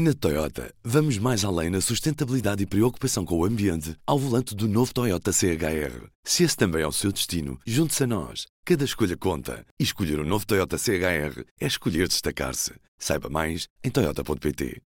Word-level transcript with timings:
Na 0.00 0.14
Toyota, 0.14 0.72
vamos 0.84 1.18
mais 1.18 1.44
além 1.44 1.70
na 1.70 1.80
sustentabilidade 1.80 2.62
e 2.62 2.66
preocupação 2.66 3.24
com 3.24 3.36
o 3.36 3.44
ambiente 3.44 3.96
ao 4.06 4.16
volante 4.16 4.54
do 4.54 4.68
novo 4.68 4.94
Toyota 4.94 5.32
CHR. 5.32 6.06
Se 6.22 6.44
esse 6.44 6.56
também 6.56 6.82
é 6.82 6.86
o 6.86 6.92
seu 6.92 7.10
destino, 7.10 7.58
junte-se 7.66 8.04
a 8.04 8.06
nós. 8.06 8.46
Cada 8.64 8.84
escolha 8.84 9.16
conta. 9.16 9.66
E 9.76 9.82
escolher 9.82 10.20
o 10.20 10.22
um 10.22 10.24
novo 10.24 10.46
Toyota 10.46 10.78
CHR 10.78 11.42
é 11.60 11.66
escolher 11.66 12.06
destacar-se. 12.06 12.74
Saiba 12.96 13.28
mais 13.28 13.66
em 13.82 13.90
Toyota.pt. 13.90 14.80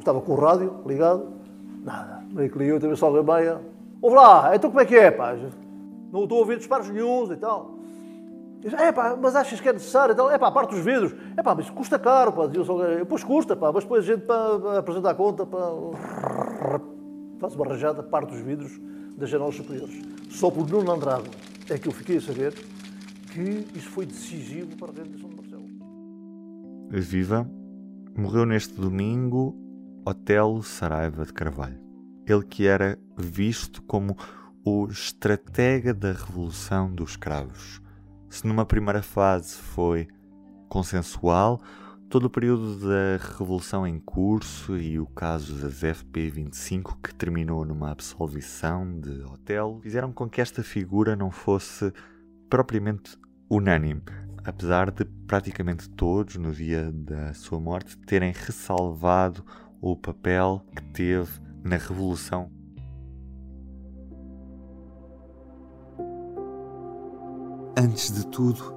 Estava 0.00 0.20
com 0.20 0.32
o 0.32 0.38
rádio 0.38 0.82
ligado, 0.86 1.32
nada. 1.82 2.22
Meio 2.30 2.52
que 2.52 2.58
ligou, 2.58 2.78
teve 2.78 2.94
só 2.94 3.08
a 3.08 3.22
meia. 3.22 3.58
Ouve 4.02 4.16
lá, 4.16 4.54
então 4.54 4.68
como 4.68 4.82
é 4.82 4.84
que 4.84 4.96
é, 4.96 5.10
pá? 5.10 5.34
Não 6.12 6.24
estou 6.24 6.36
a 6.36 6.40
ouvir 6.40 6.58
disparos 6.58 6.90
nenhums 6.90 7.30
e 7.30 7.36
tal. 7.38 7.75
Diz, 8.66 8.74
é 8.74 8.90
pá, 8.90 9.16
mas 9.16 9.36
achas 9.36 9.60
que 9.60 9.68
é 9.68 9.72
necessário? 9.72 10.12
Então, 10.12 10.28
é 10.28 10.36
pá, 10.36 10.50
parte 10.50 10.74
os 10.74 10.84
vidros. 10.84 11.14
É 11.36 11.42
pá, 11.42 11.54
mas 11.54 11.70
custa 11.70 12.00
caro, 12.00 12.32
pá. 12.32 12.50
Pois 13.08 13.22
custa, 13.22 13.54
pá, 13.54 13.70
mas 13.70 13.84
depois 13.84 14.02
a 14.02 14.06
gente 14.12 14.26
para 14.26 14.80
apresentar 14.80 15.10
a 15.10 15.14
conta, 15.14 15.46
pá, 15.46 15.58
faz 17.38 17.54
uma 17.54 17.64
rajada, 17.64 18.02
parte 18.02 18.34
os 18.34 18.40
vidros 18.40 18.72
das 19.16 19.30
janelas 19.30 19.54
superiores. 19.54 20.02
Só 20.30 20.50
por 20.50 20.68
Nuno 20.68 20.90
Andrade 20.90 21.30
é 21.70 21.78
que 21.78 21.86
eu 21.86 21.92
fiquei 21.92 22.16
a 22.16 22.20
saber 22.20 22.54
que 23.32 23.68
isso 23.72 23.88
foi 23.88 24.04
decisivo 24.04 24.76
para 24.76 24.90
a 24.90 24.94
realização 24.94 25.30
de 25.30 25.36
Marcelo. 25.36 25.64
Viva 26.90 27.48
morreu 28.18 28.44
neste 28.44 28.74
domingo 28.74 29.54
Otelo 30.04 30.60
Saraiva 30.64 31.24
de 31.24 31.32
Carvalho. 31.32 31.78
Ele 32.26 32.42
que 32.42 32.66
era 32.66 32.98
visto 33.16 33.80
como 33.82 34.16
o 34.64 34.88
estratega 34.88 35.94
da 35.94 36.10
revolução 36.10 36.92
dos 36.92 37.10
escravos 37.10 37.85
se 38.36 38.46
numa 38.46 38.66
primeira 38.66 39.02
fase 39.02 39.56
foi 39.56 40.06
consensual, 40.68 41.60
todo 42.10 42.24
o 42.24 42.30
período 42.30 42.78
da 42.80 43.16
revolução 43.16 43.86
em 43.86 43.98
curso 43.98 44.76
e 44.76 45.00
o 45.00 45.06
caso 45.06 45.54
das 45.54 45.82
FP25 45.82 46.98
que 47.02 47.14
terminou 47.14 47.64
numa 47.64 47.90
absolvição 47.90 49.00
de 49.00 49.22
Otelo 49.22 49.80
fizeram 49.80 50.12
com 50.12 50.28
que 50.28 50.42
esta 50.42 50.62
figura 50.62 51.16
não 51.16 51.30
fosse 51.30 51.90
propriamente 52.50 53.16
unânime, 53.48 54.02
apesar 54.44 54.90
de 54.90 55.06
praticamente 55.26 55.88
todos 55.88 56.36
no 56.36 56.52
dia 56.52 56.92
da 56.92 57.32
sua 57.32 57.58
morte 57.58 57.96
terem 57.96 58.32
ressalvado 58.32 59.42
o 59.80 59.96
papel 59.96 60.62
que 60.76 60.82
teve 60.92 61.40
na 61.64 61.76
revolução 61.76 62.50
Antes 67.78 68.10
de 68.10 68.26
tudo, 68.28 68.74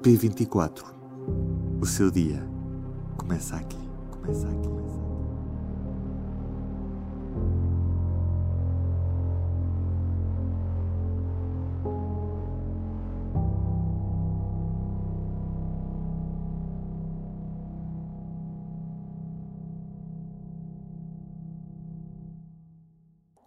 P24. 0.00 0.82
O 1.78 1.84
seu 1.84 2.10
dia 2.10 2.42
começa 3.18 3.54
aqui, 3.54 3.76
começa 4.10 4.48
aqui. 4.48 5.09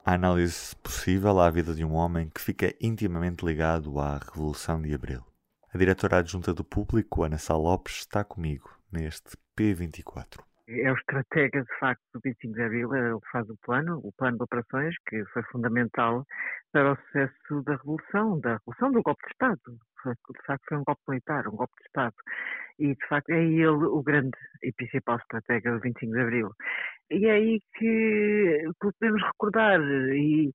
A 0.06 0.16
análise 0.16 0.76
possível 0.78 1.40
à 1.40 1.50
vida 1.50 1.74
de 1.74 1.86
um 1.86 1.94
homem 1.94 2.30
que 2.30 2.42
fica 2.42 2.76
intimamente 2.82 3.46
ligado 3.46 4.00
à 4.00 4.18
Revolução 4.18 4.82
de 4.82 4.94
Abril. 4.94 5.24
A 5.74 5.78
diretora 5.78 6.18
adjunta 6.18 6.54
do 6.54 6.64
Público, 6.64 7.24
Ana 7.24 7.38
Sá 7.38 7.56
Lopes, 7.56 8.00
está 8.00 8.24
comigo 8.24 8.70
neste 8.92 9.38
P24. 9.58 10.42
É 10.68 10.90
o 10.92 10.96
estratega, 10.96 11.62
de 11.62 11.80
facto, 11.80 12.02
do 12.14 12.22
25 12.24 12.54
de 12.54 12.62
Abril, 12.64 12.96
ele 12.96 13.20
faz 13.32 13.50
o 13.50 13.58
plano, 13.66 14.00
o 14.02 14.14
plano 14.14 14.38
de 14.38 14.44
operações, 14.44 14.96
que 15.10 15.26
foi 15.26 15.44
fundamental 15.44 16.26
para 16.72 16.94
o 16.94 16.96
sucesso 16.96 17.62
da 17.64 17.76
Revolução, 17.76 18.40
da 18.40 18.54
Revolução 18.54 18.92
do 18.92 19.02
golpe 19.02 19.24
de 19.26 19.32
Estado. 19.34 19.60
De 20.06 20.46
facto, 20.46 20.66
foi 20.68 20.78
um 20.78 20.84
golpe 20.84 21.02
militar, 21.08 21.48
um 21.48 21.56
golpe 21.56 21.74
de 21.80 21.86
Estado. 21.88 22.16
E, 22.80 22.96
de 22.96 23.08
facto, 23.08 23.30
é 23.30 23.44
ele 23.44 23.68
o 23.68 24.02
grande 24.02 24.38
e 24.62 24.72
principal 24.72 25.18
estratega 25.18 25.74
do 25.74 25.80
25 25.82 26.14
de 26.14 26.22
Abril. 26.22 26.50
E 27.12 27.26
é 27.26 27.32
aí 27.32 27.62
que 27.78 28.64
podemos 28.80 29.22
recordar. 29.22 29.82
E 29.82 30.54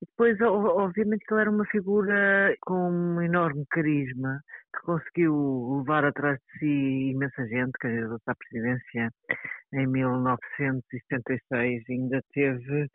depois, 0.00 0.40
obviamente, 0.40 1.24
ele 1.30 1.40
era 1.40 1.50
uma 1.50 1.66
figura 1.66 2.54
com 2.62 2.90
um 2.90 3.20
enorme 3.20 3.64
carisma, 3.70 4.40
que 4.74 4.82
conseguiu 4.82 5.78
levar 5.78 6.04
atrás 6.04 6.38
de 6.38 6.58
si 6.58 7.10
imensa 7.10 7.46
gente, 7.46 7.72
que 7.72 7.80
candidatou 7.80 8.18
à 8.26 8.34
presidência 8.34 9.10
em 9.74 9.86
1976, 9.86 11.82
ainda 11.90 12.22
teve, 12.32 12.88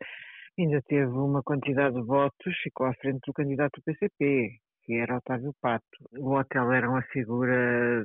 ainda 0.58 0.82
teve 0.88 1.12
uma 1.12 1.42
quantidade 1.42 1.94
de 1.94 2.02
votos, 2.02 2.56
ficou 2.62 2.86
à 2.86 2.94
frente 2.94 3.20
do 3.26 3.32
candidato 3.32 3.80
do 3.80 3.82
PCP, 3.84 4.58
que 4.82 4.94
era 4.94 5.16
Otávio 5.16 5.54
Pato. 5.60 5.84
O 6.18 6.32
hotel 6.34 6.72
era 6.72 6.90
uma 6.90 7.02
figura 7.02 8.04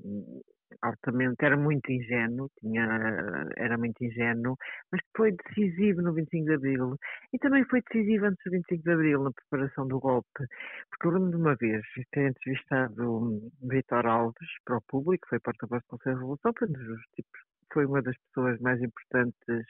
altamente, 0.81 1.43
era 1.43 1.57
muito 1.57 1.91
ingênuo, 1.91 2.49
tinha, 2.59 2.85
era 3.57 3.77
muito 3.77 4.03
ingênuo, 4.03 4.57
mas 4.91 5.01
foi 5.15 5.31
decisivo 5.31 6.01
no 6.01 6.13
25 6.13 6.45
de 6.45 6.53
Abril 6.53 6.97
e 7.33 7.39
também 7.39 7.63
foi 7.65 7.81
decisivo 7.81 8.25
antes 8.25 8.43
do 8.45 8.51
25 8.51 8.83
de 8.83 8.91
Abril 8.91 9.23
na 9.23 9.31
preparação 9.31 9.87
do 9.87 9.99
golpe, 9.99 10.45
porque 10.89 11.07
eu 11.07 11.11
lembro 11.11 11.31
de 11.31 11.35
uma 11.37 11.55
vez 11.55 11.81
ter 12.11 12.29
entrevistado 12.29 13.51
Vitor 13.61 14.05
Alves 14.05 14.49
para 14.65 14.77
o 14.77 14.81
público, 14.81 15.27
foi 15.29 15.39
porta-voz 15.39 15.81
do 15.83 15.87
Conselho 15.87 16.15
de 16.15 16.21
Revolução, 16.21 16.53
tipos 17.15 17.41
foi 17.73 17.85
uma 17.85 18.01
das 18.01 18.15
pessoas 18.27 18.59
mais 18.59 18.81
importantes, 18.81 19.65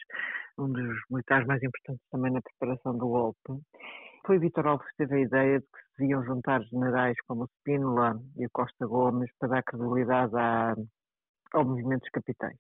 um 0.58 0.72
dos 0.72 0.98
militares 1.10 1.48
mais 1.48 1.62
importantes 1.64 2.04
também 2.12 2.32
na 2.32 2.42
preparação 2.42 2.98
do 2.98 3.08
golpe. 3.08 3.64
Foi 4.26 4.40
Vitor 4.40 4.68
Alves 4.68 4.88
que 4.92 4.98
teve 4.98 5.16
a 5.16 5.20
ideia 5.20 5.60
de 5.60 5.66
que 5.66 5.80
se 5.80 6.02
deviam 6.02 6.24
juntar 6.24 6.62
generais 6.64 7.16
como 7.28 7.44
o 7.44 7.50
Spínola 7.60 8.20
e 8.38 8.46
o 8.46 8.50
Costa 8.52 8.86
Gomes 8.86 9.30
para 9.40 9.50
dar 9.50 9.64
credibilidade 9.64 10.36
à, 10.36 10.76
ao 11.54 11.66
movimento 11.66 12.02
dos 12.02 12.10
capitais. 12.10 12.58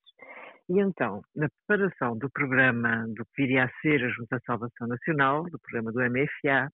E 0.70 0.80
então, 0.80 1.22
na 1.36 1.48
preparação 1.68 2.18
do 2.18 2.30
programa 2.30 3.06
do 3.10 3.26
que 3.26 3.44
viria 3.44 3.66
a 3.66 3.82
ser 3.82 4.04
a 4.04 4.10
Junta 4.10 4.38
de 4.38 4.46
Salvação 4.46 4.88
Nacional, 4.88 5.44
do 5.44 5.60
programa 5.60 5.92
do 5.92 6.00
MFA, 6.00 6.72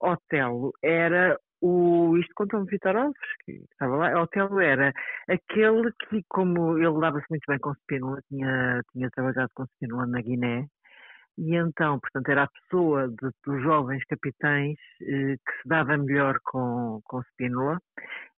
Otelo 0.00 0.72
era 0.82 1.38
o, 1.60 2.16
isto 2.16 2.32
contou-me 2.34 2.66
Vitor 2.66 2.96
Alves, 2.96 3.16
que 3.44 3.52
estava 3.70 3.96
lá, 3.96 4.22
Otelo 4.22 4.60
era 4.60 4.92
aquele 5.28 5.92
que, 6.08 6.24
como 6.28 6.78
ele 6.78 7.00
dava-se 7.00 7.26
muito 7.30 7.44
bem 7.46 7.58
com 7.58 7.72
Spínola, 7.72 8.20
tinha, 8.28 8.80
tinha 8.92 9.10
trabalhado 9.10 9.50
com 9.54 9.64
Spínola 9.64 10.06
na 10.06 10.20
Guiné, 10.22 10.66
e 11.38 11.56
então, 11.56 11.98
portanto, 11.98 12.28
era 12.28 12.44
a 12.44 12.48
pessoa 12.48 13.08
de, 13.08 13.30
dos 13.44 13.62
jovens 13.62 14.04
capitães 14.04 14.76
eh, 15.02 15.36
que 15.36 15.62
se 15.62 15.68
dava 15.68 15.96
melhor 15.96 16.38
com, 16.44 17.00
com 17.04 17.22
Spínola 17.22 17.80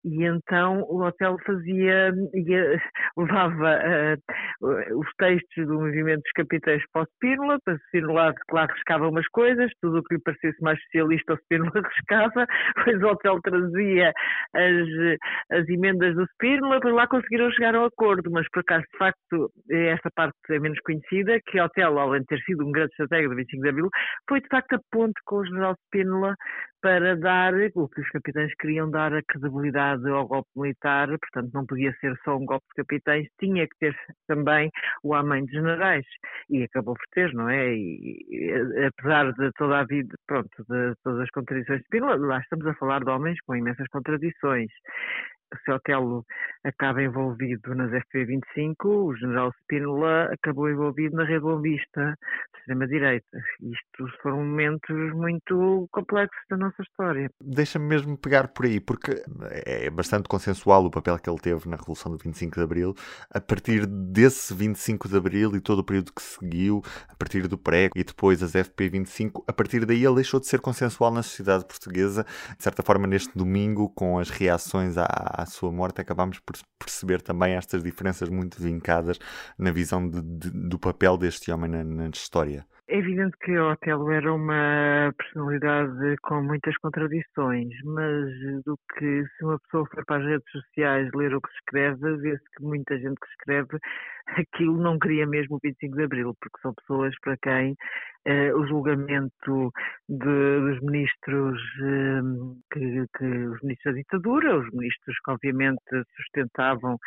e 0.03 0.25
então 0.25 0.81
o 0.83 1.03
hotel 1.03 1.37
fazia, 1.45 2.11
ia, 2.33 2.81
levava 3.17 3.79
uh, 4.61 4.99
os 4.99 5.07
textos 5.17 5.67
do 5.67 5.75
movimento 5.75 6.21
dos 6.21 6.31
capitães 6.33 6.83
para 6.91 7.03
o 7.03 7.07
Spínola, 7.15 7.57
para 7.63 7.75
o 7.75 7.77
Spínola 7.87 8.33
lá 8.51 8.65
riscava 8.65 9.09
umas 9.09 9.27
coisas, 9.27 9.71
tudo 9.81 9.99
o 9.99 10.03
que 10.03 10.15
lhe 10.15 10.21
parecesse 10.21 10.61
mais 10.61 10.81
socialista 10.83 11.33
o 11.33 11.37
Spínola 11.37 11.71
riscava, 11.95 12.45
depois 12.75 13.03
o 13.03 13.07
hotel 13.07 13.39
trazia 13.41 14.11
as, 14.55 15.59
as 15.59 15.69
emendas 15.69 16.15
do 16.15 16.25
Spínola, 16.33 16.79
para 16.79 16.93
lá 16.93 17.07
conseguiram 17.07 17.51
chegar 17.51 17.75
ao 17.75 17.85
acordo, 17.85 18.31
mas 18.31 18.47
por 18.49 18.61
acaso, 18.61 18.85
de 18.91 18.97
facto, 18.97 19.51
esta 19.69 20.09
parte 20.15 20.35
é 20.49 20.59
menos 20.59 20.79
conhecida, 20.79 21.39
que 21.45 21.59
o 21.59 21.65
hotel, 21.65 21.99
além 21.99 22.21
de 22.21 22.27
ter 22.27 22.39
sido 22.41 22.65
um 22.65 22.71
grande 22.71 22.91
estratégia 22.91 23.29
do 23.29 23.35
25 23.35 23.63
de 23.63 23.69
Abril, 23.69 23.89
foi 24.27 24.41
de 24.41 24.47
facto 24.47 24.73
a 24.73 24.79
ponte 24.91 25.19
com 25.25 25.37
o 25.37 25.45
general 25.45 25.75
Spínola 25.87 26.35
para 26.81 27.15
dar 27.15 27.53
o 27.75 27.87
que 27.87 28.01
os 28.01 28.09
capitães 28.09 28.53
queriam 28.55 28.89
dar 28.89 29.13
a 29.13 29.21
credibilidade 29.23 30.07
ao 30.09 30.27
golpe 30.27 30.49
militar, 30.55 31.07
portanto 31.07 31.51
não 31.53 31.65
podia 31.65 31.93
ser 31.99 32.15
só 32.23 32.35
um 32.37 32.45
golpe 32.45 32.65
de 32.69 32.83
capitães, 32.83 33.27
tinha 33.39 33.67
que 33.67 33.77
ter 33.79 33.95
também 34.27 34.69
o 35.03 35.13
amém 35.13 35.45
de 35.45 35.51
generais 35.51 36.05
e 36.49 36.63
acabou 36.63 36.95
por 36.95 37.05
ter, 37.11 37.33
não 37.33 37.49
é? 37.49 37.73
E, 37.73 38.25
e, 38.29 38.85
apesar 38.85 39.31
de 39.33 39.51
toda 39.53 39.79
a 39.79 39.85
vida, 39.85 40.15
pronto, 40.27 40.49
de 40.69 40.93
todas 41.03 41.21
as 41.21 41.29
contradições 41.29 41.79
de 41.79 41.85
Spínola, 41.85 42.15
lá 42.17 42.39
estamos 42.39 42.65
a 42.65 42.73
falar 42.75 43.03
de 43.03 43.09
homens 43.09 43.39
com 43.45 43.55
imensas 43.55 43.87
contradições 43.89 44.69
se 45.63 45.71
Otelo 45.71 46.25
acaba 46.63 47.01
envolvido 47.01 47.75
nas 47.75 47.91
FP25, 47.91 48.85
o 48.85 49.15
general 49.15 49.53
Spínola 49.61 50.29
acabou 50.31 50.69
envolvido 50.69 51.15
na 51.15 51.23
Rede 51.23 51.41
Bombista, 51.41 52.17
extrema-direita. 52.57 53.37
Isto 53.61 54.07
foram 54.21 54.37
momentos 54.37 55.13
muito 55.13 55.87
complexos 55.91 56.39
da 56.49 56.57
nossa 56.57 56.81
história. 56.81 57.29
Deixa-me 57.41 57.85
mesmo 57.85 58.17
pegar 58.17 58.47
por 58.49 58.65
aí, 58.65 58.79
porque 58.79 59.23
é 59.65 59.89
bastante 59.89 60.29
consensual 60.29 60.85
o 60.85 60.91
papel 60.91 61.17
que 61.17 61.29
ele 61.29 61.39
teve 61.39 61.67
na 61.67 61.75
Revolução 61.75 62.11
do 62.11 62.17
25 62.17 62.55
de 62.55 62.61
Abril. 62.63 62.95
A 63.29 63.41
partir 63.41 63.85
desse 63.85 64.53
25 64.53 65.09
de 65.09 65.17
Abril 65.17 65.55
e 65.55 65.61
todo 65.61 65.79
o 65.79 65.83
período 65.83 66.13
que 66.13 66.21
seguiu, 66.21 66.81
a 67.09 67.15
partir 67.15 67.47
do 67.47 67.57
pré 67.57 67.89
e 67.95 68.03
depois 68.03 68.41
as 68.43 68.53
FP25, 68.53 69.43
a 69.47 69.53
partir 69.53 69.85
daí 69.85 70.05
ele 70.05 70.15
deixou 70.15 70.39
de 70.39 70.47
ser 70.47 70.59
consensual 70.59 71.11
na 71.11 71.23
sociedade 71.23 71.65
portuguesa, 71.65 72.25
de 72.57 72.63
certa 72.63 72.83
forma 72.83 73.07
neste 73.07 73.35
domingo, 73.37 73.89
com 73.89 74.19
as 74.19 74.29
reações 74.29 74.97
à 74.97 75.40
à 75.41 75.45
sua 75.45 75.71
morte, 75.71 76.01
acabámos 76.01 76.39
por 76.39 76.55
perceber 76.79 77.21
também 77.21 77.53
estas 77.55 77.83
diferenças 77.83 78.29
muito 78.29 78.61
vincadas 78.61 79.19
na 79.57 79.71
visão 79.71 80.07
de, 80.07 80.21
de, 80.21 80.69
do 80.69 80.79
papel 80.79 81.17
deste 81.17 81.51
homem 81.51 81.69
na, 81.69 81.83
na 81.83 82.09
história. 82.09 82.65
É 82.91 82.97
evidente 82.97 83.37
que 83.37 83.57
Otelo 83.57 84.11
era 84.11 84.33
uma 84.33 85.13
personalidade 85.17 86.17
com 86.23 86.43
muitas 86.43 86.75
contradições, 86.79 87.69
mas 87.85 88.27
do 88.65 88.77
que 88.93 89.23
se 89.25 89.45
uma 89.45 89.57
pessoa 89.59 89.85
for 89.87 90.03
para 90.05 90.17
as 90.17 90.25
redes 90.25 90.51
sociais 90.51 91.09
ler 91.15 91.33
o 91.33 91.39
que 91.39 91.49
se 91.51 91.55
escreve, 91.59 92.17
vê-se 92.17 92.43
que 92.57 92.61
muita 92.61 92.99
gente 92.99 93.17
que 93.17 93.27
escreve 93.27 93.79
aquilo 94.27 94.75
não 94.77 94.99
queria 94.99 95.25
mesmo 95.25 95.55
o 95.55 95.59
25 95.63 95.95
de 95.95 96.03
Abril, 96.03 96.35
porque 96.41 96.61
são 96.61 96.73
pessoas 96.73 97.15
para 97.21 97.37
quem 97.37 97.77
eh, 98.25 98.53
o 98.53 98.65
julgamento 98.67 99.71
de, 100.07 100.59
dos 100.59 100.81
ministros 100.81 101.59
eh, 101.81 102.21
que, 102.71 103.05
que, 103.17 103.25
os 103.25 103.61
ministros 103.61 103.93
da 103.93 103.99
ditadura, 103.99 104.57
os 104.59 104.71
ministros 104.71 105.17
que 105.23 105.31
obviamente 105.31 105.81
sustentavam, 106.15 106.97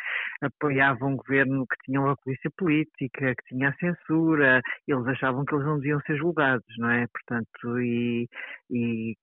apoiavam 0.41 1.13
um 1.13 1.15
governo 1.17 1.65
que 1.67 1.77
tinham 1.85 2.09
a 2.09 2.17
polícia 2.17 2.51
política, 2.57 3.33
que 3.35 3.45
tinha 3.55 3.69
a 3.69 3.75
censura, 3.75 4.61
eles 4.87 5.07
achavam 5.07 5.45
que 5.45 5.55
eles 5.55 5.65
não 5.65 5.77
deviam 5.77 6.01
ser 6.01 6.17
julgados, 6.17 6.65
não 6.77 6.89
é? 6.89 7.05
Portanto, 7.07 7.79
e, 7.79 8.27
e 8.69 9.15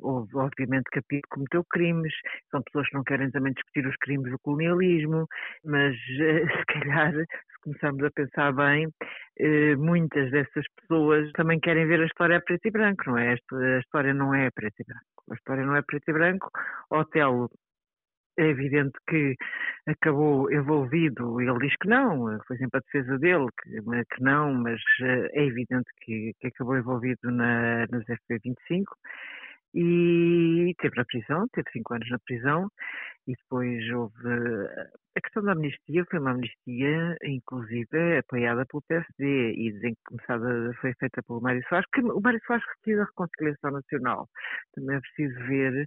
houve 0.00 0.36
obviamente 0.36 0.84
Capito 0.90 1.28
cometeu 1.30 1.64
crimes, 1.64 2.12
são 2.50 2.62
pessoas 2.62 2.88
que 2.88 2.94
não 2.94 3.04
querem 3.04 3.30
também 3.30 3.52
discutir 3.52 3.86
os 3.86 3.96
crimes 3.96 4.30
do 4.30 4.38
colonialismo, 4.40 5.26
mas 5.64 5.94
se 6.06 6.64
calhar, 6.66 7.12
se 7.12 7.60
começarmos 7.62 8.04
a 8.04 8.10
pensar 8.10 8.52
bem, 8.52 8.88
eh, 9.38 9.76
muitas 9.76 10.30
dessas 10.30 10.64
pessoas 10.80 11.30
também 11.32 11.60
querem 11.60 11.86
ver 11.86 12.00
a 12.00 12.06
história 12.06 12.40
preto 12.40 12.66
e 12.66 12.70
branco, 12.70 13.04
não 13.06 13.18
é? 13.18 13.32
A 13.32 13.78
história 13.78 14.14
não 14.14 14.34
é 14.34 14.50
preto 14.50 14.80
e 14.80 14.84
branco. 14.84 15.24
A 15.30 15.34
história 15.34 15.64
não 15.64 15.76
é 15.76 15.82
preto 15.82 16.08
e 16.08 16.12
branco. 16.12 16.50
Otelo 16.90 17.50
é 18.38 18.48
evidente 18.48 18.98
que 19.08 19.34
acabou 19.86 20.52
envolvido, 20.52 21.40
ele 21.40 21.58
diz 21.58 21.74
que 21.80 21.88
não, 21.88 22.38
foi 22.46 22.56
sempre 22.58 22.78
a 22.78 22.80
defesa 22.80 23.18
dele, 23.18 23.46
que, 23.62 23.70
que 24.14 24.22
não, 24.22 24.52
mas 24.54 24.80
eh, 25.00 25.30
é 25.32 25.44
evidente 25.44 25.88
que, 26.02 26.32
que 26.40 26.48
acabou 26.48 26.76
envolvido 26.76 27.30
na, 27.30 27.86
nas 27.86 28.04
FP25 28.04 28.84
e 29.76 30.74
teve 30.78 30.96
na 30.96 31.04
prisão, 31.04 31.46
teve 31.52 31.70
cinco 31.70 31.94
anos 31.94 32.08
na 32.08 32.18
prisão 32.20 32.68
e 33.28 33.34
depois 33.34 33.90
houve 33.92 34.28
a 35.16 35.20
questão 35.20 35.42
da 35.42 35.52
amnistia 35.52 36.04
foi 36.10 36.18
uma 36.18 36.30
amnistia 36.30 37.16
inclusive 37.22 38.18
apoiada 38.18 38.64
pelo 38.66 38.82
PSD 38.88 39.52
e 39.52 39.72
dizem 39.72 39.94
que 39.94 40.00
começada 40.06 40.72
foi 40.80 40.94
feita 40.94 41.22
pelo 41.22 41.42
Mário 41.42 41.62
Soares, 41.68 41.86
que 41.92 42.00
o 42.00 42.20
Mário 42.20 42.40
Soares 42.46 42.64
retira 42.76 43.02
a 43.02 43.06
reconciliação 43.06 43.70
nacional. 43.70 44.28
Também 44.74 44.96
é 44.96 45.00
preciso 45.00 45.38
ver 45.46 45.86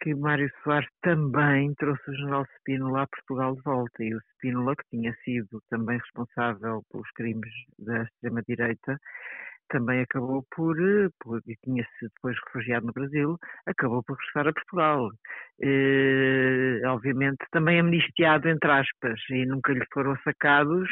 que 0.00 0.14
Mário 0.14 0.50
Soares 0.62 0.88
também 1.02 1.74
trouxe 1.74 2.10
o 2.10 2.14
general 2.14 2.46
Spínola 2.58 3.02
a 3.02 3.06
Portugal 3.06 3.54
de 3.54 3.62
volta 3.62 4.04
e 4.04 4.14
o 4.14 4.20
Spínola, 4.34 4.76
que 4.76 4.88
tinha 4.90 5.14
sido 5.24 5.60
também 5.70 5.98
responsável 5.98 6.82
pelos 6.90 7.10
crimes 7.12 7.52
da 7.78 8.02
extrema-direita, 8.02 8.98
também 9.68 10.00
acabou 10.00 10.44
por, 10.54 10.78
eh, 10.80 11.08
por 11.20 11.40
e 11.46 11.56
tinha-se 11.64 12.08
depois 12.14 12.36
refugiado 12.46 12.86
no 12.86 12.92
Brasil, 12.92 13.38
acabou 13.66 14.02
por 14.02 14.16
regressar 14.16 14.48
a 14.48 14.52
Portugal. 14.52 15.10
Eh, 15.62 16.80
obviamente 16.86 17.44
também 17.50 17.80
amnistiado, 17.80 18.48
entre 18.48 18.70
aspas, 18.70 19.20
e 19.30 19.46
nunca 19.46 19.72
lhe 19.72 19.84
foram 19.92 20.16
sacados 20.24 20.88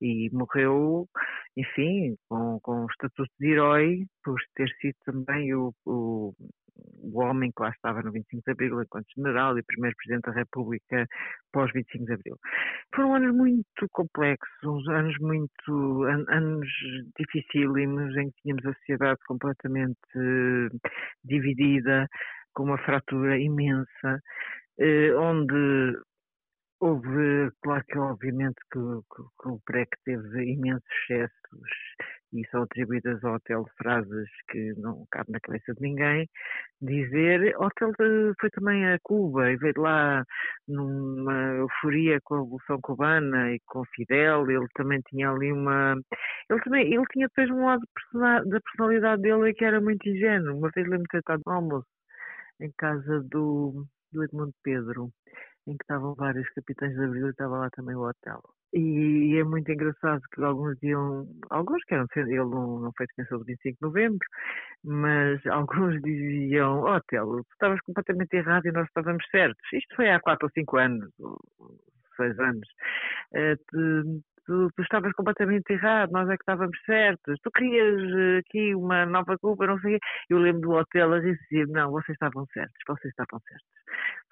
e 0.00 0.30
morreu, 0.32 1.08
enfim, 1.56 2.16
com, 2.28 2.58
com 2.60 2.84
o 2.84 2.90
estatuto 2.90 3.30
de 3.40 3.52
herói, 3.52 4.06
por 4.22 4.38
ter 4.54 4.68
sido 4.80 4.96
também 5.04 5.54
o, 5.54 5.72
o 5.86 6.32
o 6.76 7.20
homem 7.20 7.52
que 7.52 7.62
lá 7.62 7.70
estava 7.70 8.02
no 8.02 8.12
25 8.12 8.42
de 8.44 8.50
Abril 8.50 8.82
enquanto 8.82 9.06
general 9.16 9.58
e 9.58 9.62
primeiro 9.62 9.96
Presidente 9.96 10.24
da 10.24 10.32
República 10.32 11.06
pós 11.52 11.70
25 11.72 12.04
de 12.04 12.12
Abril. 12.12 12.36
Foram 12.94 13.14
anos 13.14 13.36
muito 13.36 13.88
complexos, 13.92 14.88
anos 14.88 15.16
muito 15.20 16.04
an 16.04 16.24
anos 16.28 16.68
dificílimos 17.18 18.16
em 18.16 18.30
que 18.30 18.42
tínhamos 18.42 18.66
a 18.66 18.74
sociedade 18.74 19.20
completamente 19.26 19.98
uh, 20.16 20.80
dividida, 21.24 22.08
com 22.54 22.64
uma 22.64 22.78
fratura 22.78 23.38
imensa, 23.38 24.20
uh, 24.80 25.18
onde 25.18 25.98
houve, 26.80 27.50
claro 27.62 27.84
que 27.88 27.98
obviamente 27.98 28.56
que, 28.70 28.78
que, 28.78 29.22
que 29.42 29.48
o 29.48 29.60
PREC 29.64 29.88
teve 30.04 30.52
imensos 30.52 30.84
excessos 31.08 31.70
e 32.34 32.46
são 32.50 32.62
atribuídas 32.62 33.22
ao 33.24 33.34
hotel 33.36 33.64
frases 33.78 34.28
que 34.50 34.74
não 34.76 35.06
cabem 35.10 35.32
na 35.32 35.40
cabeça 35.40 35.72
de 35.74 35.80
ninguém, 35.80 36.28
dizer, 36.84 37.56
o 37.56 37.64
hotel 37.64 37.92
foi 38.40 38.50
também 38.50 38.86
a 38.86 38.98
Cuba 39.02 39.50
e 39.50 39.56
veio 39.56 39.74
lá 39.78 40.24
numa 40.68 41.54
euforia 41.54 42.18
com 42.24 42.34
a 42.34 42.38
Revolução 42.40 42.80
Cubana 42.82 43.52
e 43.52 43.60
com 43.66 43.84
Fidel, 43.94 44.50
ele 44.50 44.66
também 44.74 45.00
tinha 45.08 45.30
ali 45.30 45.52
uma... 45.52 45.94
Ele 46.50 46.60
também, 46.62 46.94
ele 46.94 47.04
tinha 47.12 47.28
depois 47.28 47.50
um 47.50 47.64
lado 47.64 47.82
da 48.48 48.60
personalidade 48.60 49.22
dele 49.22 49.54
que 49.54 49.64
era 49.64 49.80
muito 49.80 50.08
ingênuo, 50.08 50.58
uma 50.58 50.70
vez 50.74 50.86
lembro-me 50.86 51.06
de 51.10 51.18
estado 51.18 51.42
no 51.46 51.52
almoço 51.52 51.86
em 52.60 52.70
casa 52.78 53.20
do, 53.30 53.86
do 54.12 54.24
Edmundo 54.24 54.54
Pedro, 54.62 55.10
em 55.66 55.76
que 55.76 55.84
estavam 55.84 56.14
vários 56.14 56.48
capitães 56.50 56.94
de 56.94 57.04
abril 57.04 57.26
e 57.26 57.30
estava 57.30 57.58
lá 57.58 57.70
também 57.70 57.94
o 57.96 58.08
hotel. 58.08 58.42
E 58.72 59.36
é 59.38 59.44
muito 59.44 59.70
engraçado 59.70 60.20
que 60.34 60.42
alguns 60.42 60.74
diziam, 60.80 61.26
alguns 61.48 61.82
que 61.84 61.94
eram, 61.94 62.06
ele 62.16 62.36
não, 62.38 62.80
não 62.80 62.92
foi 62.96 63.06
defensor 63.06 63.38
do 63.38 63.44
25 63.44 63.76
de 63.76 63.86
novembro, 63.86 64.28
mas 64.82 65.46
alguns 65.46 66.02
diziam, 66.02 66.80
ó 66.80 66.96
oh, 66.96 67.00
tu 67.00 67.46
estavas 67.52 67.80
completamente 67.82 68.34
errado 68.34 68.66
e 68.66 68.72
nós 68.72 68.86
estávamos 68.88 69.24
certos. 69.30 69.72
Isto 69.72 69.94
foi 69.94 70.10
há 70.10 70.20
4 70.20 70.46
ou 70.46 70.50
5 70.50 70.76
anos, 70.76 71.08
ou 71.20 71.38
6 72.16 72.38
anos. 72.40 72.68
Uh, 73.32 74.18
tu, 74.44 74.68
tu, 74.74 74.82
estavas 74.82 75.12
completamente 75.12 75.72
errado, 75.72 76.10
nós 76.10 76.28
é 76.28 76.36
que 76.36 76.42
estávamos 76.42 76.76
certos. 76.84 77.38
Tu 77.42 77.50
querias 77.52 78.02
uh, 78.02 78.38
aqui 78.40 78.74
uma 78.74 79.06
nova 79.06 79.38
Cuba, 79.38 79.68
não 79.68 79.78
sei. 79.78 80.00
Eu 80.28 80.38
lembro 80.38 80.62
do 80.62 80.72
hotel 80.72 81.12
a 81.12 81.20
dizer, 81.20 81.68
não, 81.68 81.92
vocês 81.92 82.16
estavam 82.16 82.44
certos, 82.52 82.76
vocês 82.88 83.12
estavam 83.12 83.40
certos. 83.46 83.68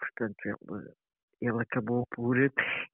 Portanto, 0.01 0.37
ele 0.47 0.93
ele 1.43 1.61
acabou 1.61 2.07
por. 2.11 2.37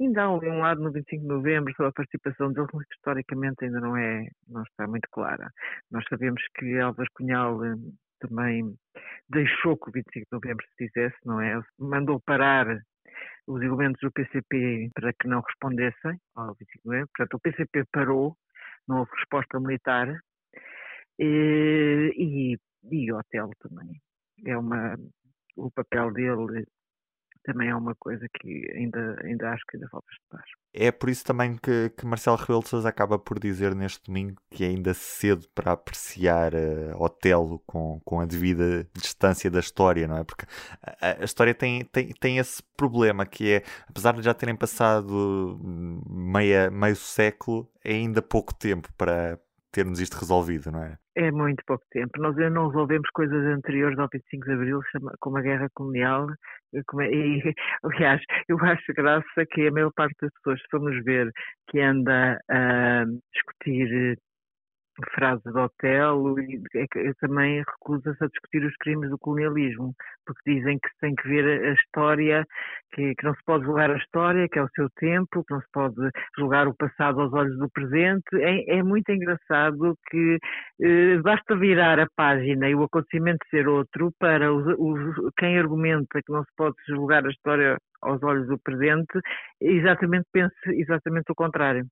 Ainda 0.01 0.23
há 0.23 0.31
um 0.31 0.59
lado 0.61 0.81
no 0.83 0.91
25 0.91 1.23
de 1.23 1.29
novembro 1.29 1.73
sobre 1.75 1.91
a 1.91 1.93
participação 1.93 2.53
dele, 2.53 2.67
mas 2.73 2.87
historicamente 2.91 3.65
ainda 3.65 3.81
não 3.81 3.97
é, 3.97 4.27
não 4.49 4.63
está 4.63 4.87
muito 4.87 5.09
clara. 5.13 5.51
Nós 5.91 6.05
sabemos 6.09 6.43
que 6.57 6.79
Álvaro 6.79 7.09
Cunhal 7.15 7.65
eh, 7.65 7.75
também 8.21 8.75
deixou 9.29 9.77
que 9.77 9.91
o 9.91 9.93
25 9.93 10.13
de 10.13 10.33
novembro 10.33 10.67
se 10.67 10.87
fizesse, 10.87 11.17
não 11.25 11.41
é? 11.41 11.61
Mandou 11.79 12.21
parar 12.21 12.67
os 13.47 13.63
elementos 13.63 14.01
do 14.01 14.13
PCP 14.13 14.91
para 14.95 15.13
que 15.13 15.29
não 15.29 15.41
respondessem 15.41 16.19
ao 16.35 16.55
25 16.55 16.83
de 16.83 16.87
novembro. 16.87 17.11
Portanto, 17.17 17.35
o 17.35 17.41
PCP 17.41 17.85
parou, 17.93 18.37
não 18.87 19.01
houve 19.01 19.11
resposta 19.17 19.61
militar 19.61 20.09
e, 21.19 22.13
e, 22.17 22.59
e 22.91 23.13
o 23.13 23.19
hotel 23.19 23.51
também. 23.61 24.01
É 24.47 24.57
uma, 24.57 24.97
o 25.57 25.71
papel 25.71 26.13
dele 26.13 26.65
também 27.49 27.71
é 27.71 27.75
uma 27.75 27.95
coisa 27.95 28.29
que 28.29 28.71
ainda, 28.75 29.17
ainda 29.25 29.51
acho 29.51 29.65
que 29.67 29.77
ainda 29.77 29.89
falta 29.89 30.07
estudar. 30.13 30.45
É 30.75 30.93
por 30.93 31.09
isso 31.09 31.25
também 31.25 31.57
que, 31.57 31.91
que 31.97 32.05
Marcelo 32.05 32.37
Rebelo 32.37 32.63
de 32.63 32.69
Sousa 32.69 32.89
acaba 32.91 33.19
por 33.19 33.39
dizer 33.39 33.75
neste 33.75 34.05
domingo 34.05 34.41
que 34.51 34.65
é 34.65 34.69
ainda 34.69 34.93
cedo 34.93 35.49
para 35.55 35.73
apreciar 35.73 36.53
uh, 36.55 37.03
Otelo 37.03 37.59
com, 37.67 38.01
com 38.05 38.21
a 38.21 38.27
devida 38.27 38.87
distância 38.93 39.51
da 39.51 39.61
história, 39.61 40.07
não 40.07 40.19
é? 40.19 40.25
Porque 40.25 40.45
a, 40.83 41.23
a, 41.23 41.25
história 41.25 41.55
tem, 41.55 41.85
tem, 41.87 42.13
tem 42.21 42.37
esse 42.37 42.63
problema 42.77 43.25
que 43.25 43.51
é, 43.51 43.63
apesar 43.89 44.13
de 44.13 44.23
já 44.23 44.35
terem 44.35 44.55
passado 44.55 45.59
meia, 46.07 46.71
meio 46.71 46.97
século, 46.97 47.71
é 47.83 47.95
ainda 47.95 48.21
pouco 48.21 48.55
tempo 48.55 48.93
para 48.97 49.41
termos 49.73 50.01
isto 50.01 50.15
resolvido, 50.15 50.71
não 50.71 50.83
é? 50.83 50.99
É 51.21 51.33
muito 51.33 51.65
pouco 51.67 51.85
tempo. 51.91 52.13
Nós 52.21 52.37
não 52.53 52.69
resolvemos 52.69 53.11
coisas 53.11 53.45
anteriores 53.47 53.99
ao 53.99 54.09
25 54.13 54.45
de 54.47 54.53
Abril, 54.53 54.81
como 55.19 55.37
a 55.39 55.43
guerra 55.43 55.69
colonial. 55.75 56.29
E, 57.11 57.55
aliás, 57.83 58.21
eu 58.47 58.59
acho 58.59 58.93
graça 58.95 59.47
que 59.51 59.67
a 59.67 59.73
maior 59.73 59.91
parte 59.97 60.15
das 60.21 60.31
pessoas, 60.35 60.61
se 60.61 60.67
formos 60.71 61.03
ver, 61.03 61.33
que 61.67 61.81
anda 61.81 62.39
a 62.49 63.05
discutir 63.33 64.19
frase 65.15 65.43
de 65.45 65.59
Otelo 65.59 66.41
e 66.41 66.61
é 66.75 67.13
também 67.21 67.63
recusa-se 67.63 68.23
a 68.23 68.29
discutir 68.29 68.65
os 68.65 68.75
crimes 68.77 69.11
do 69.11 69.19
colonialismo, 69.19 69.95
porque 70.27 70.55
dizem 70.55 70.79
que 70.79 70.89
tem 71.01 71.15
que 71.15 71.29
ver 71.29 71.65
a 71.65 71.73
história, 71.73 72.45
que, 72.93 73.15
que, 73.15 73.25
não 73.25 73.35
se 73.35 73.45
pode 73.45 73.65
julgar 73.65 73.91
a 73.91 73.97
história, 73.97 74.49
que 74.49 74.59
é 74.59 74.63
o 74.63 74.71
seu 74.75 74.89
tempo, 74.97 75.45
que 75.45 75.55
não 75.55 75.61
se 75.61 75.69
pode 75.73 76.11
julgar 76.39 76.69
o 76.69 76.75
passado 76.75 77.21
aos 77.21 77.33
olhos 77.33 77.57
do 77.59 77.71
presente. 77.71 78.25
É, 78.35 78.79
é 78.79 78.83
muito 78.83 79.11
engraçado 79.11 79.97
que 80.11 80.39
eh, 80.83 81.19
basta 81.23 81.57
virar 81.57 82.01
a 82.01 82.07
página 82.17 82.69
e 82.69 82.75
o 82.75 82.83
acontecimento 82.83 83.47
ser 83.51 83.69
outro 83.69 84.13
para 84.19 84.53
os, 84.53 84.67
os, 84.79 85.33
quem 85.39 85.59
argumenta 85.59 86.21
que 86.25 86.33
não 86.33 86.43
se 86.43 86.51
pode 86.57 86.77
julgar 86.89 87.27
a 87.27 87.31
história 87.31 87.77
aos 88.03 88.23
olhos 88.23 88.47
do 88.49 88.59
presente, 88.59 89.21
exatamente 89.61 90.27
pense 90.33 90.55
exatamente 90.69 91.31
o 91.31 91.35
contrário. 91.35 91.87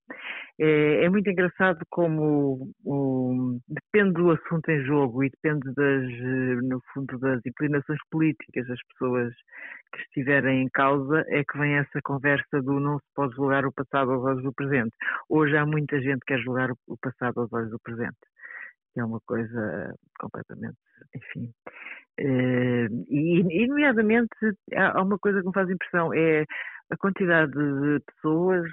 É, 0.58 1.04
é 1.04 1.08
muito 1.10 1.28
engraçado 1.28 1.78
como 1.90 2.70
o, 2.84 3.58
depende 3.68 4.14
do 4.14 4.30
assunto 4.30 4.68
em 4.70 4.84
jogo 4.84 5.24
e 5.24 5.30
depende 5.30 5.72
das, 5.74 6.62
no 6.62 6.80
fundo, 6.92 7.18
das 7.18 7.40
inclinações 7.44 7.98
políticas 8.10 8.66
das 8.66 8.78
pessoas 8.92 9.34
que 9.92 10.00
estiverem 10.02 10.62
em 10.62 10.68
causa, 10.72 11.24
é 11.28 11.42
que 11.44 11.58
vem 11.58 11.76
essa 11.76 12.00
conversa 12.04 12.62
do 12.62 12.80
não 12.80 12.98
se 12.98 13.06
pode 13.14 13.34
julgar 13.34 13.64
o 13.66 13.72
passado 13.72 14.12
aos 14.12 14.24
olhos 14.24 14.42
do 14.42 14.52
presente. 14.52 14.94
Hoje 15.28 15.56
há 15.56 15.66
muita 15.66 16.00
gente 16.00 16.20
que 16.20 16.34
quer 16.34 16.40
julgar 16.40 16.70
o 16.70 16.96
passado 16.98 17.40
aos 17.40 17.52
olhos 17.52 17.70
do 17.70 17.78
presente 17.80 18.16
é 19.00 19.04
uma 19.04 19.20
coisa 19.20 19.94
completamente, 20.18 20.78
enfim. 21.14 21.52
Eh, 22.18 22.88
e, 23.08 23.40
e, 23.64 23.66
nomeadamente, 23.68 24.34
há 24.74 25.02
uma 25.02 25.18
coisa 25.18 25.40
que 25.40 25.46
me 25.46 25.52
faz 25.52 25.68
impressão, 25.70 26.14
é 26.14 26.44
a 26.90 26.96
quantidade 26.96 27.52
de 27.52 28.00
pessoas, 28.06 28.64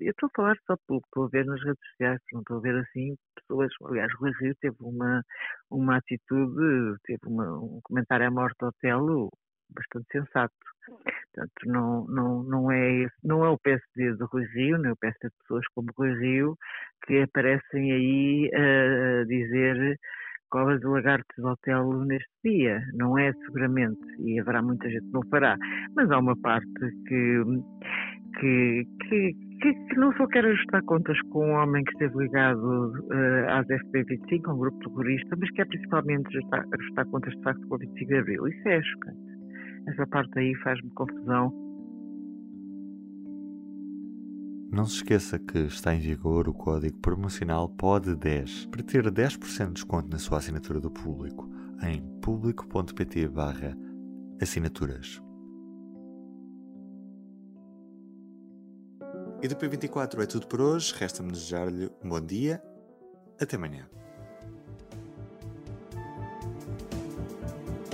eu 0.00 0.10
estou 0.10 0.26
a 0.28 0.36
falar 0.36 0.56
só 0.66 0.76
pelo 0.86 1.00
que 1.00 1.06
estou 1.06 1.24
a 1.24 1.28
ver 1.28 1.46
nas 1.46 1.62
redes 1.62 1.80
sociais, 1.90 2.20
não 2.32 2.40
estou 2.40 2.58
a 2.58 2.60
ver 2.60 2.76
assim, 2.76 3.16
pessoas, 3.36 3.70
aliás, 3.84 4.12
Rui 4.18 4.32
Rio 4.40 4.54
teve 4.60 4.76
uma, 4.80 5.22
uma 5.70 5.96
atitude, 5.98 6.96
teve 7.04 7.20
uma, 7.26 7.58
um 7.58 7.80
comentário 7.84 8.26
à 8.26 8.30
morte 8.30 8.56
do 8.58 8.66
Otelo 8.66 9.30
bastante 9.74 10.06
sensato. 10.12 10.54
Portanto, 11.32 11.52
não, 11.66 12.04
não, 12.08 12.42
não, 12.42 12.72
é, 12.72 13.06
não 13.22 13.44
é 13.44 13.48
o 13.48 13.58
PSD 13.58 14.16
de 14.16 14.24
Rui 14.24 14.44
Rio, 14.46 14.78
nem 14.78 14.92
o 14.92 14.96
PSD 14.96 15.28
de 15.28 15.34
pessoas 15.42 15.64
como 15.74 15.88
Rui 15.96 16.12
Rio, 16.18 16.58
que 17.06 17.20
aparecem 17.22 17.92
aí 17.92 18.50
a 18.54 19.24
dizer 19.24 19.98
cobras 20.52 20.80
de 20.80 20.86
lagartos 20.86 21.44
hotel 21.44 22.04
neste 22.04 22.30
dia. 22.44 22.80
Não 22.94 23.18
é 23.18 23.32
seguramente, 23.32 24.00
e 24.20 24.38
haverá 24.38 24.62
muita 24.62 24.88
gente 24.88 25.06
que 25.06 25.12
não 25.12 25.22
fará, 25.30 25.56
mas 25.96 26.10
há 26.10 26.18
uma 26.18 26.36
parte 26.36 26.68
que, 27.08 27.42
que, 28.38 28.86
que, 29.08 29.32
que, 29.60 29.74
que 29.74 29.96
não 29.96 30.12
só 30.12 30.26
quer 30.26 30.44
ajustar 30.44 30.82
contas 30.84 31.18
com 31.30 31.48
um 31.48 31.52
homem 31.52 31.82
que 31.82 31.92
esteve 31.92 32.18
ligado 32.18 32.92
uh, 32.92 33.48
às 33.48 33.66
FP25, 33.66 34.54
um 34.54 34.58
grupo 34.58 34.78
terrorista, 34.78 35.36
mas 35.40 35.50
quer 35.52 35.66
principalmente 35.66 36.28
ajustar, 36.36 36.64
ajustar 36.78 37.06
contas 37.06 37.34
de 37.34 37.42
facto 37.42 37.66
com 37.68 37.74
o 37.74 37.78
25 37.78 38.06
de 38.06 38.18
Abril. 38.18 38.48
Isso 38.48 38.68
é 38.68 38.82
chocante. 38.82 39.32
Essa 39.88 40.06
parte 40.06 40.38
aí 40.38 40.54
faz-me 40.56 40.90
confusão. 40.90 41.61
Não 44.72 44.86
se 44.86 44.94
esqueça 44.94 45.38
que 45.38 45.58
está 45.58 45.94
em 45.94 46.00
vigor 46.00 46.48
o 46.48 46.54
código 46.54 46.96
promocional 46.96 47.68
POD10 47.68 48.70
para 48.70 48.82
ter 48.82 49.04
10% 49.04 49.66
de 49.66 49.72
desconto 49.74 50.08
na 50.08 50.18
sua 50.18 50.38
assinatura 50.38 50.80
do 50.80 50.90
público 50.90 51.46
em 51.82 52.00
público.pt 52.22 53.30
assinaturas. 54.40 55.20
E 59.42 59.48
do 59.48 59.56
P24 59.56 60.22
é 60.22 60.26
tudo 60.26 60.46
por 60.46 60.62
hoje. 60.62 60.94
Resta-me 60.96 61.32
desejar-lhe 61.32 61.90
um 62.02 62.08
bom 62.08 62.20
dia. 62.22 62.62
Até 63.38 63.56
amanhã. 63.56 63.86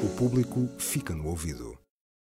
O 0.00 0.16
público 0.16 0.68
fica 0.78 1.12
no 1.12 1.26
ouvido. 1.26 1.76